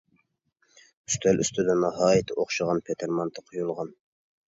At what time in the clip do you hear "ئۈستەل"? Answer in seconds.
1.11-1.45